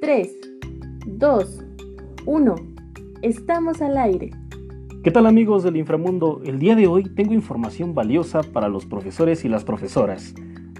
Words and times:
3, 0.00 0.34
2, 1.06 1.64
1. 2.24 2.54
Estamos 3.20 3.82
al 3.82 3.98
aire. 3.98 4.30
¿Qué 5.04 5.10
tal 5.10 5.26
amigos 5.26 5.62
del 5.62 5.76
inframundo? 5.76 6.40
El 6.42 6.58
día 6.58 6.74
de 6.74 6.86
hoy 6.86 7.04
tengo 7.04 7.34
información 7.34 7.94
valiosa 7.94 8.40
para 8.42 8.70
los 8.70 8.86
profesores 8.86 9.44
y 9.44 9.50
las 9.50 9.62
profesoras. 9.64 10.34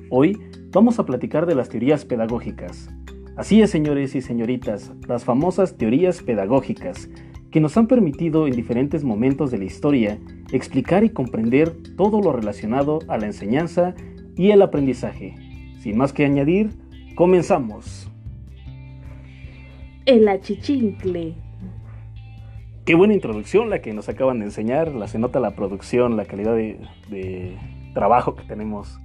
Hoy 0.09 0.39
vamos 0.73 0.99
a 0.99 1.05
platicar 1.05 1.45
de 1.45 1.55
las 1.55 1.69
teorías 1.69 2.07
pedagógicas. 2.07 2.89
Así 3.37 3.61
es, 3.61 3.69
señores 3.69 4.15
y 4.15 4.23
señoritas, 4.23 4.91
las 5.07 5.25
famosas 5.25 5.77
teorías 5.77 6.23
pedagógicas, 6.23 7.11
que 7.51 7.61
nos 7.61 7.77
han 7.77 7.89
permitido 7.89 8.47
en 8.47 8.55
diferentes 8.55 9.05
momentos 9.05 9.51
de 9.51 9.59
la 9.59 9.65
historia 9.65 10.19
explicar 10.51 11.05
y 11.05 11.11
comprender 11.11 11.77
todo 11.95 12.23
lo 12.23 12.33
relacionado 12.33 13.01
a 13.09 13.19
la 13.19 13.27
enseñanza 13.27 13.95
y 14.35 14.51
el 14.51 14.63
aprendizaje. 14.63 15.35
Sin 15.79 15.99
más 15.99 16.15
que 16.15 16.25
añadir, 16.25 16.71
comenzamos. 17.17 18.11
El 20.11 20.27
achichincle. 20.27 21.37
Qué 22.85 22.97
buena 22.97 23.15
introducción 23.15 23.71
la 23.71 23.81
que 23.81 23.95
nos 23.95 24.09
acaban 24.09 24.41
de 24.41 24.47
enseñar, 24.47 24.93
la 24.93 25.07
se 25.07 25.21
nota 25.21 25.39
la 25.39 25.55
producción, 25.55 26.17
la 26.17 26.25
calidad 26.25 26.57
de, 26.57 27.57
trabajo 27.95 28.35
que 28.35 28.43
tenemos 28.43 28.99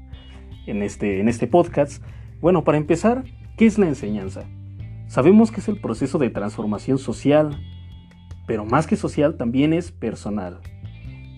en 0.65 0.81
este, 0.81 1.19
en 1.19 1.29
este 1.29 1.45
podcast. 1.45 2.03
Bueno, 2.41 2.63
para 2.63 2.79
empezar, 2.79 3.23
¿qué 3.55 3.67
es 3.67 3.77
la 3.77 3.85
enseñanza? 3.85 4.45
Sabemos 5.05 5.51
que 5.51 5.59
es 5.59 5.67
el 5.67 5.79
proceso 5.79 6.17
de 6.17 6.31
transformación 6.31 6.97
social, 6.97 7.55
pero 8.47 8.65
más 8.65 8.87
que 8.87 8.95
social 8.95 9.37
también 9.37 9.73
es 9.73 9.91
personal, 9.91 10.59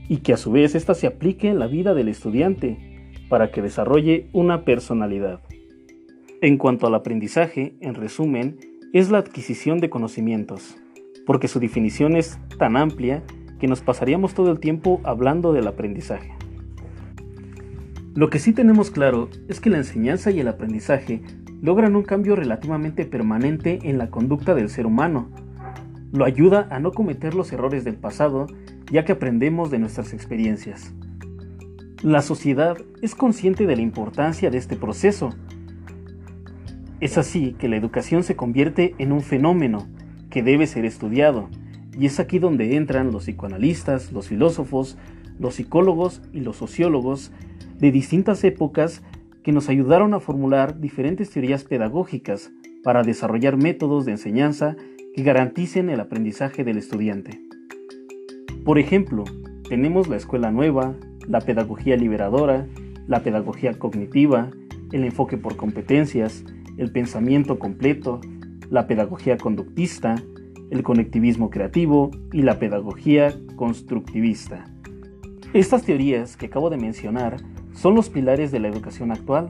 y 0.07 0.20
que 0.20 0.31
a 0.31 0.38
su 0.38 0.49
vez 0.49 0.76
ésta 0.76 0.93
se 0.93 1.07
aplique 1.07 1.49
en 1.49 1.59
la 1.59 1.68
vida 1.68 1.93
del 1.93 2.07
estudiante, 2.07 3.12
para 3.27 3.52
que 3.52 3.62
desarrolle 3.62 4.29
una 4.31 4.63
personalidad. 4.63 5.41
En 6.41 6.57
cuanto 6.57 6.88
al 6.88 6.95
aprendizaje, 6.95 7.76
en 7.82 7.95
resumen, 7.95 8.76
es 8.93 9.10
la 9.10 9.18
adquisición 9.18 9.80
de 9.80 9.90
conocimientos, 9.90 10.77
porque 11.26 11.48
su 11.48 11.60
definición 11.60 12.16
es 12.16 12.40
tan 12.57 12.77
amplia 12.77 13.24
que 13.60 13.68
nos 13.68 13.82
pasaríamos 13.82 14.34
todo 14.34 14.52
el 14.52 14.60
tiempo 14.60 15.02
hablando 15.04 15.52
del 15.54 15.68
aprendizaje. 15.68 16.32
Lo 18.16 18.29
que 18.29 18.40
sí 18.40 18.54
tenemos 18.54 18.90
claro 18.90 19.29
es 19.48 19.60
que 19.60 19.70
la 19.70 19.77
enseñanza 19.77 20.32
y 20.32 20.40
el 20.40 20.48
aprendizaje 20.48 21.21
logran 21.62 21.96
un 21.96 22.04
cambio 22.04 22.35
relativamente 22.35 23.05
permanente 23.05 23.79
en 23.84 23.98
la 23.98 24.10
conducta 24.10 24.55
del 24.55 24.70
ser 24.70 24.85
humano. 24.85 25.29
Lo 26.12 26.26
ayuda 26.26 26.68
a 26.72 26.79
no 26.79 26.91
cometer 26.91 27.35
los 27.35 27.51
errores 27.51 27.84
del 27.84 27.96
pasado, 27.96 28.48
ya 28.91 29.05
que 29.05 29.12
aprendemos 29.12 29.70
de 29.70 29.79
nuestras 29.79 30.13
experiencias. 30.13 30.94
La 32.04 32.22
sociedad 32.22 32.77
es 33.01 33.16
consciente 33.16 33.66
de 33.66 33.76
la 33.76 33.82
importancia 33.82 34.49
de 34.49 34.57
este 34.57 34.76
proceso. 34.76 35.35
Es 36.99 37.17
así 37.20 37.55
que 37.59 37.67
la 37.67 37.76
educación 37.76 38.23
se 38.23 38.35
convierte 38.35 38.95
en 38.98 39.12
un 39.12 39.21
fenómeno 39.21 39.87
que 40.31 40.41
debe 40.41 40.65
ser 40.65 40.84
estudiado, 40.84 41.48
y 41.98 42.07
es 42.07 42.20
aquí 42.20 42.39
donde 42.39 42.76
entran 42.76 43.12
los 43.12 43.26
psicoanalistas, 43.26 44.12
los 44.12 44.27
filósofos, 44.27 44.98
los 45.39 45.55
psicólogos 45.55 46.21
y 46.34 46.39
los 46.39 46.57
sociólogos 46.57 47.31
de 47.79 47.91
distintas 47.91 48.43
épocas 48.43 49.04
que 49.43 49.51
nos 49.51 49.70
ayudaron 49.70 50.13
a 50.13 50.20
formular 50.20 50.79
diferentes 50.79 51.29
teorías 51.29 51.63
pedagógicas 51.63 52.51
para 52.84 53.04
desarrollar 53.04 53.57
métodos 53.57 54.05
de 54.05 54.13
enseñanza 54.13 54.76
que 55.15 55.23
garanticen 55.23 55.89
el 55.89 55.99
aprendizaje 55.99 56.63
del 56.63 56.77
estudiante. 56.77 57.39
Por 58.65 58.79
ejemplo, 58.79 59.23
tenemos 59.70 60.07
la 60.07 60.17
escuela 60.17 60.51
nueva, 60.51 60.95
la 61.27 61.41
pedagogía 61.41 61.95
liberadora, 61.95 62.67
la 63.07 63.21
pedagogía 63.21 63.77
cognitiva, 63.77 64.50
el 64.91 65.03
enfoque 65.03 65.38
por 65.38 65.56
competencias, 65.56 66.44
el 66.78 66.91
pensamiento 66.91 67.59
completo, 67.59 68.22
la 68.69 68.88
pedagogía 68.88 69.38
conductista, 69.38 70.16
el 70.69 70.83
conectivismo 70.83 71.49
creativo 71.49 72.11
y 72.31 72.41
la 72.41 72.59
pedagogía 72.59 73.33
constructivista. 73.55 74.65
Estas 75.53 75.83
teorías 75.83 76.35
que 76.37 76.47
acabo 76.47 76.69
de 76.69 76.77
mencionar 76.77 77.37
son 77.73 77.95
los 77.95 78.09
pilares 78.09 78.51
de 78.51 78.59
la 78.59 78.67
educación 78.67 79.11
actual, 79.11 79.49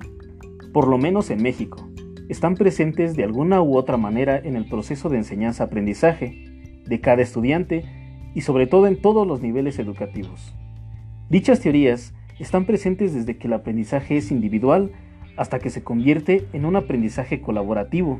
por 0.73 0.87
lo 0.87 0.97
menos 0.97 1.29
en 1.31 1.41
México. 1.41 1.89
Están 2.29 2.55
presentes 2.55 3.16
de 3.16 3.23
alguna 3.23 3.61
u 3.61 3.77
otra 3.77 3.97
manera 3.97 4.37
en 4.37 4.55
el 4.55 4.66
proceso 4.67 5.09
de 5.09 5.17
enseñanza-aprendizaje 5.17 6.81
de 6.85 7.01
cada 7.01 7.21
estudiante 7.21 7.85
y 8.35 8.41
sobre 8.41 8.67
todo 8.67 8.87
en 8.87 9.01
todos 9.01 9.25
los 9.25 9.41
niveles 9.41 9.79
educativos. 9.79 10.53
Dichas 11.29 11.61
teorías 11.61 12.13
están 12.39 12.66
presentes 12.66 13.13
desde 13.13 13.37
que 13.37 13.47
el 13.47 13.53
aprendizaje 13.53 14.17
es 14.17 14.31
individual 14.31 14.91
hasta 15.37 15.59
que 15.59 15.69
se 15.69 15.83
convierte 15.83 16.45
en 16.53 16.65
un 16.65 16.75
aprendizaje 16.75 17.41
colaborativo, 17.41 18.19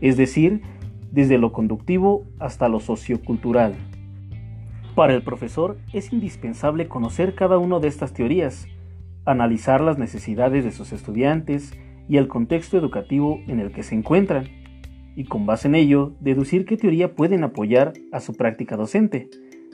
es 0.00 0.16
decir, 0.16 0.62
desde 1.10 1.38
lo 1.38 1.52
conductivo 1.52 2.24
hasta 2.38 2.68
lo 2.68 2.80
sociocultural. 2.80 3.74
Para 4.94 5.14
el 5.14 5.22
profesor 5.22 5.78
es 5.92 6.12
indispensable 6.12 6.88
conocer 6.88 7.34
cada 7.34 7.58
una 7.58 7.78
de 7.80 7.88
estas 7.88 8.12
teorías, 8.12 8.66
analizar 9.24 9.80
las 9.80 9.98
necesidades 9.98 10.64
de 10.64 10.72
sus 10.72 10.92
estudiantes 10.92 11.72
y 12.08 12.16
el 12.16 12.28
contexto 12.28 12.78
educativo 12.78 13.40
en 13.46 13.60
el 13.60 13.72
que 13.72 13.82
se 13.82 13.94
encuentran, 13.94 14.46
y 15.16 15.24
con 15.24 15.46
base 15.46 15.66
en 15.66 15.74
ello 15.74 16.12
deducir 16.20 16.64
qué 16.64 16.76
teoría 16.76 17.14
pueden 17.14 17.42
apoyar 17.42 17.92
a 18.12 18.20
su 18.20 18.34
práctica 18.34 18.76
docente. 18.76 19.28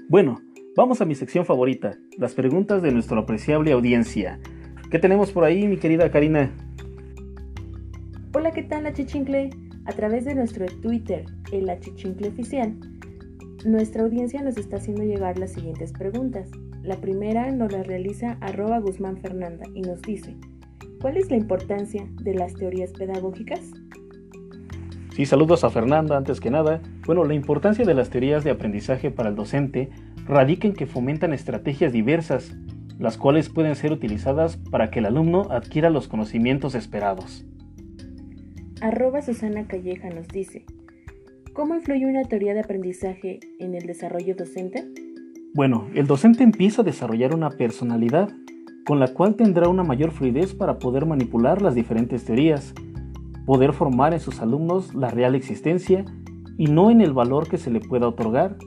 Bueno, 0.09 0.41
Vamos 0.77 1.01
a 1.01 1.05
mi 1.05 1.15
sección 1.15 1.45
favorita, 1.45 1.97
las 2.19 2.35
preguntas 2.35 2.83
de 2.83 2.91
nuestra 2.91 3.21
apreciable 3.21 3.71
audiencia. 3.71 4.41
¿Qué 4.91 4.99
tenemos 4.99 5.31
por 5.31 5.45
ahí, 5.45 5.69
mi 5.69 5.77
querida 5.77 6.11
Karina? 6.11 6.51
Hola, 8.37 8.51
¿qué 8.51 8.65
tal, 8.65 8.85
Achichincle? 8.85 9.51
A 9.85 9.93
través 9.93 10.25
de 10.25 10.35
nuestro 10.35 10.67
Twitter, 10.83 11.25
el 11.53 11.71
Achichincle 11.71 12.31
Oficial, 12.31 12.75
nuestra 13.65 14.03
audiencia 14.03 14.43
nos 14.43 14.57
está 14.57 14.79
haciendo 14.79 15.05
llegar 15.05 15.39
las 15.39 15.53
siguientes 15.53 15.93
preguntas. 15.93 16.51
La 16.83 16.97
primera 16.97 17.53
nos 17.53 17.71
la 17.71 17.85
realiza 17.85 18.37
arroba 18.41 18.81
Guzmán 18.81 19.19
Fernanda 19.19 19.67
y 19.73 19.83
nos 19.83 20.03
dice, 20.03 20.37
¿cuál 21.01 21.17
es 21.17 21.31
la 21.31 21.37
importancia 21.37 22.09
de 22.23 22.35
las 22.35 22.55
teorías 22.55 22.91
pedagógicas? 22.91 23.61
Sí, 25.15 25.27
saludos 25.27 25.63
a 25.63 25.71
Fernanda 25.71 26.17
antes 26.17 26.41
que 26.41 26.51
nada. 26.51 26.83
Bueno, 27.07 27.23
la 27.23 27.35
importancia 27.35 27.85
de 27.85 27.95
las 27.95 28.11
teorías 28.11 28.43
de 28.43 28.51
aprendizaje 28.51 29.13
para 29.13 29.29
el 29.29 29.37
docente 29.37 29.91
radica 30.27 30.67
en 30.67 30.75
que 30.75 30.87
fomentan 30.87 31.33
estrategias 31.33 31.93
diversas, 31.93 32.53
las 32.99 33.17
cuales 33.17 33.49
pueden 33.49 33.77
ser 33.77 33.93
utilizadas 33.93 34.57
para 34.57 34.91
que 34.91 34.99
el 34.99 35.07
alumno 35.07 35.47
adquiera 35.53 35.89
los 35.89 36.09
conocimientos 36.09 36.75
esperados. 36.75 37.47
Arroba 38.85 39.23
Susana 39.23 39.67
Calleja 39.67 40.11
nos 40.11 40.29
dice, 40.29 40.67
¿cómo 41.55 41.75
influye 41.75 42.05
una 42.05 42.25
teoría 42.25 42.53
de 42.53 42.61
aprendizaje 42.61 43.41
en 43.59 43.75
el 43.75 43.87
desarrollo 43.87 44.35
docente? 44.37 44.87
Bueno, 45.55 45.87
el 45.95 46.07
docente 46.07 46.45
empieza 46.45 46.83
a 46.83 46.85
desarrollar 46.85 47.35
una 47.35 47.49
personalidad, 47.49 48.29
con 48.85 49.01
la 49.01 49.09
cual 49.15 49.37
tendrá 49.37 49.71
una 49.71 49.85
mayor 49.85 50.11
fluidez 50.11 50.53
para 50.53 50.79
poder 50.79 51.07
manipular 51.07 51.63
las 51.63 51.75
diferentes 51.75 52.27
teorías, 52.27 52.75
poder 53.47 53.73
formar 53.73 54.13
en 54.13 54.21
sus 54.21 54.43
alumnos 54.43 54.95
la 54.95 55.09
real 55.09 55.35
existencia 55.35 56.05
y 56.59 56.67
no 56.67 56.91
en 56.91 57.01
el 57.01 57.15
valor 57.15 57.49
que 57.49 57.57
se 57.57 57.71
le 57.71 57.81
pueda 57.81 58.07
otorgar, 58.07 58.59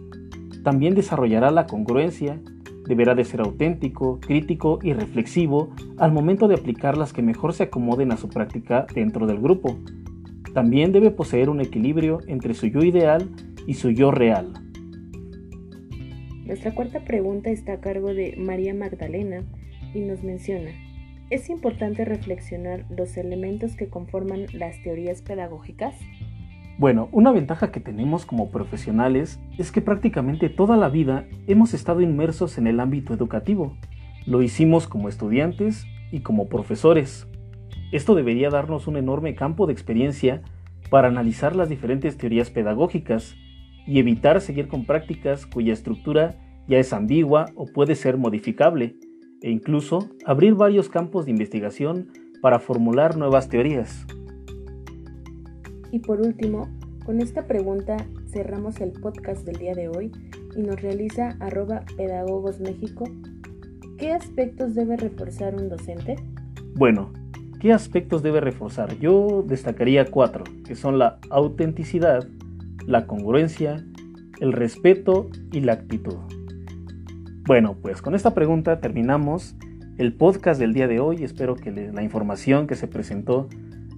también 0.63 0.95
desarrollará 0.95 1.51
la 1.51 1.67
congruencia, 1.67 2.41
deberá 2.87 3.13
de 3.13 3.23
ser 3.23 3.41
auténtico, 3.41 4.19
crítico 4.19 4.79
y 4.81 4.93
reflexivo 4.93 5.69
al 5.99 6.11
momento 6.11 6.47
de 6.47 6.55
aplicar 6.55 6.97
las 6.97 7.13
que 7.13 7.21
mejor 7.21 7.53
se 7.53 7.65
acomoden 7.65 8.11
a 8.11 8.17
su 8.17 8.29
práctica 8.29 8.87
dentro 8.95 9.27
del 9.27 9.39
grupo. 9.39 9.77
También 10.57 10.91
debe 10.91 11.11
poseer 11.11 11.51
un 11.51 11.61
equilibrio 11.61 12.17
entre 12.25 12.55
su 12.55 12.65
yo 12.65 12.79
ideal 12.79 13.29
y 13.67 13.75
su 13.75 13.91
yo 13.91 14.09
real. 14.09 14.53
Nuestra 16.47 16.73
cuarta 16.73 17.01
pregunta 17.01 17.51
está 17.51 17.73
a 17.73 17.79
cargo 17.79 18.15
de 18.15 18.35
María 18.39 18.73
Magdalena 18.73 19.43
y 19.93 19.99
nos 19.99 20.23
menciona, 20.23 20.71
¿es 21.29 21.51
importante 21.51 22.05
reflexionar 22.05 22.85
los 22.89 23.17
elementos 23.17 23.75
que 23.75 23.87
conforman 23.87 24.47
las 24.51 24.81
teorías 24.81 25.21
pedagógicas? 25.21 25.93
Bueno, 26.79 27.07
una 27.11 27.31
ventaja 27.31 27.71
que 27.71 27.79
tenemos 27.79 28.25
como 28.25 28.49
profesionales 28.49 29.39
es 29.59 29.71
que 29.71 29.81
prácticamente 29.81 30.49
toda 30.49 30.75
la 30.75 30.89
vida 30.89 31.27
hemos 31.45 31.75
estado 31.75 32.01
inmersos 32.01 32.57
en 32.57 32.65
el 32.65 32.79
ámbito 32.79 33.13
educativo. 33.13 33.77
Lo 34.25 34.41
hicimos 34.41 34.87
como 34.87 35.07
estudiantes 35.07 35.85
y 36.11 36.21
como 36.21 36.47
profesores. 36.47 37.27
Esto 37.91 38.15
debería 38.15 38.49
darnos 38.49 38.87
un 38.87 38.97
enorme 38.97 39.35
campo 39.35 39.65
de 39.65 39.73
experiencia 39.73 40.41
para 40.89 41.07
analizar 41.07 41.55
las 41.55 41.69
diferentes 41.69 42.17
teorías 42.17 42.49
pedagógicas 42.49 43.35
y 43.85 43.99
evitar 43.99 44.41
seguir 44.41 44.67
con 44.67 44.85
prácticas 44.85 45.45
cuya 45.45 45.73
estructura 45.73 46.35
ya 46.67 46.77
es 46.77 46.91
ambigua 46.91 47.45
o 47.55 47.65
puede 47.65 47.95
ser 47.95 48.17
modificable, 48.17 48.97
e 49.41 49.51
incluso 49.51 50.09
abrir 50.25 50.55
varios 50.55 50.89
campos 50.89 51.25
de 51.25 51.31
investigación 51.31 52.09
para 52.41 52.59
formular 52.59 53.15
nuevas 53.15 53.47
teorías. 53.47 54.05
Y 55.91 55.99
por 55.99 56.19
último, 56.19 56.67
con 57.05 57.21
esta 57.21 57.47
pregunta 57.47 57.95
cerramos 58.25 58.81
el 58.81 58.91
podcast 58.91 59.45
del 59.45 59.57
día 59.57 59.73
de 59.73 59.87
hoy 59.87 60.11
y 60.57 60.61
nos 60.61 60.81
realiza 60.81 61.37
arroba 61.39 61.85
pedagogos 61.95 62.59
México. 62.59 63.05
¿Qué 63.97 64.11
aspectos 64.11 64.75
debe 64.75 64.97
reforzar 64.97 65.55
un 65.55 65.69
docente? 65.69 66.17
Bueno, 66.75 67.13
¿qué 67.59 67.73
aspectos 67.73 68.23
debe 68.23 68.41
reforzar? 68.41 68.97
Yo 68.99 69.43
destacaría 69.45 70.05
cuatro, 70.05 70.43
que 70.65 70.75
son 70.75 70.99
la 70.99 71.19
autenticidad, 71.29 72.27
la 72.85 73.07
congruencia, 73.07 73.83
el 74.39 74.53
respeto 74.53 75.29
y 75.51 75.61
la 75.61 75.73
actitud. 75.73 76.17
Bueno, 77.45 77.77
pues 77.81 78.01
con 78.01 78.13
esta 78.15 78.33
pregunta 78.33 78.79
terminamos 78.79 79.55
el 79.97 80.13
podcast 80.13 80.59
del 80.59 80.73
día 80.73 80.87
de 80.87 80.99
hoy. 80.99 81.23
Espero 81.23 81.55
que 81.55 81.71
la 81.71 82.03
información 82.03 82.67
que 82.67 82.75
se 82.75 82.87
presentó 82.87 83.47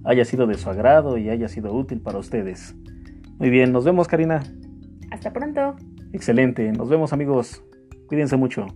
haya 0.04 0.24
sido 0.24 0.46
de 0.46 0.54
su 0.54 0.70
agrado 0.70 1.18
y 1.18 1.28
haya 1.28 1.48
sido 1.48 1.72
útil 1.74 2.00
para 2.00 2.18
ustedes. 2.18 2.74
Muy 3.38 3.50
bien, 3.50 3.72
nos 3.72 3.84
vemos 3.84 4.08
Karina. 4.08 4.42
Hasta 5.10 5.32
pronto. 5.32 5.76
Excelente, 6.12 6.70
nos 6.72 6.88
vemos 6.88 7.12
amigos. 7.12 7.62
Cuídense 8.06 8.36
mucho. 8.36 8.66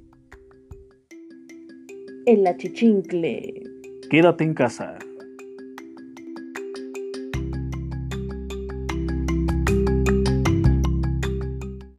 En 2.26 2.42
la 2.42 2.56
chichincle. 2.56 3.63
Quédate 4.08 4.44
en 4.44 4.54
casa. 4.54 4.98